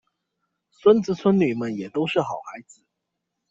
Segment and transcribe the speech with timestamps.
[0.71, 2.81] 孫子孫女們也都是好孩子